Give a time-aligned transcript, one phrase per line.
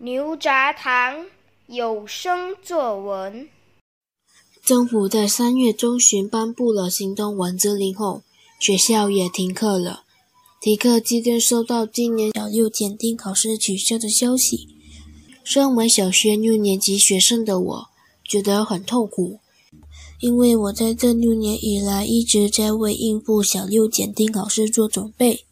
[0.00, 1.26] 牛轧糖
[1.66, 3.48] 有声作文。
[4.64, 8.22] 政府在三月中旬颁布了行动管制令后，
[8.60, 10.04] 学校也停课了。
[10.60, 14.68] 体课期间收到今年小六检定考试取消的消息，
[15.42, 17.86] 身为小学六年级学生的我，
[18.22, 19.40] 觉得很痛苦，
[20.20, 25.44] 因为我在这六年以来一直在为应付小六检定考试做准备。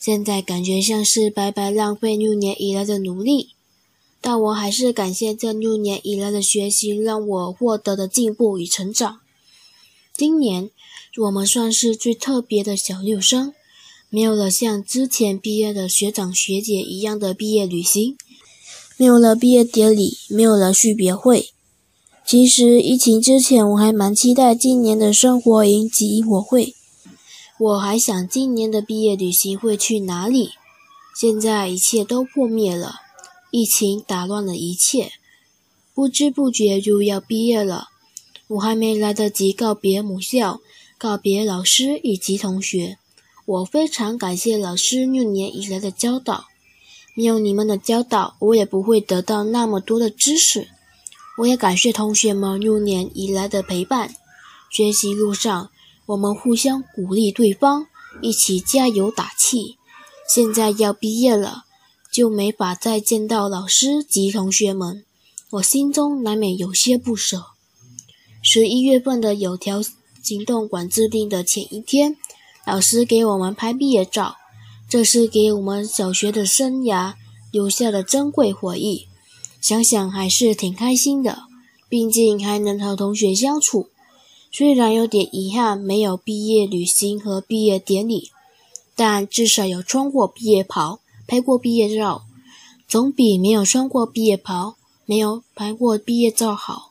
[0.00, 3.50] 现在感觉像是白白浪费六年以来的努力，
[4.22, 9.20] 但我还是感谢这六年以来的学习，让我获得的进步与成长。
[10.16, 10.70] 今年
[11.18, 13.52] 我们算是最特别的小六生，
[14.08, 18.16] 没有了像之前毕业的学长学姐一样的毕业旅行，
[18.96, 21.50] 没有了毕业典礼，没有了续别会。
[22.24, 26.74] 其实疫情之前，我还蛮期待今年的生活营及萤火会。
[27.60, 30.52] 我还想今年的毕业旅行会去哪里？
[31.14, 32.94] 现在一切都破灭了，
[33.50, 35.12] 疫情打乱了一切，
[35.92, 37.88] 不知不觉就要毕业了。
[38.48, 40.62] 我还没来得及告别母校，
[40.96, 42.96] 告别老师以及同学。
[43.44, 46.46] 我非常感谢老师六年以来的教导，
[47.14, 50.68] 没有你们的教导，我也不会得到那么多的知识。
[51.36, 54.14] 我也感谢同学们六年以来的陪伴，
[54.70, 55.70] 学习路上。
[56.10, 57.86] 我们互相鼓励对方，
[58.20, 59.76] 一起加油打气。
[60.28, 61.66] 现在要毕业了，
[62.12, 65.04] 就没法再见到老师及同学们，
[65.50, 67.44] 我心中难免有些不舍。
[68.42, 69.80] 十一月份的有条
[70.20, 72.16] 行动管制令的前一天，
[72.66, 74.34] 老师给我们拍毕业照，
[74.88, 77.14] 这是给我们小学的生涯
[77.52, 79.06] 留下的珍贵回忆。
[79.60, 81.44] 想想还是挺开心的，
[81.88, 83.90] 毕竟还能和同学相处。
[84.52, 88.30] 虽然有点遗憾，没有毕业旅行和毕业典礼，
[88.96, 92.24] 但至少有穿过毕业袍、拍过毕业照，
[92.88, 94.74] 总比没有穿过毕业袍、
[95.06, 96.90] 没有拍过毕业照好。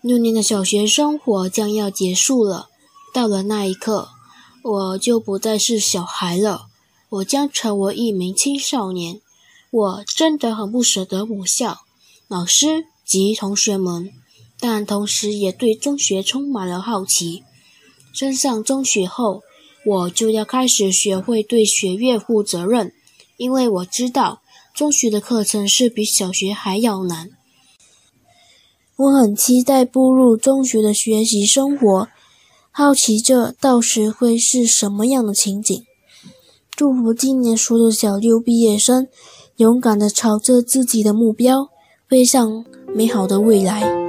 [0.00, 2.68] 六年的小学生活将要结束了，
[3.12, 4.08] 到了那一刻，
[4.62, 6.68] 我就不再是小孩了，
[7.10, 9.20] 我将成为一名青少年。
[9.70, 11.82] 我真的很不舍得母校、
[12.26, 14.12] 老师及同学们。
[14.62, 17.42] 但同时也对中学充满了好奇。
[18.12, 19.42] 升上中学后，
[19.84, 22.92] 我就要开始学会对学业负责任，
[23.36, 24.40] 因为我知道
[24.72, 27.30] 中学的课程是比小学还要难。
[28.94, 32.08] 我很期待步入中学的学习生活，
[32.70, 35.84] 好奇这到时会是什么样的情景。
[36.70, 39.08] 祝福今年所有小六毕业生，
[39.56, 41.68] 勇敢地朝着自己的目标，
[42.08, 44.01] 飞向美好的未来。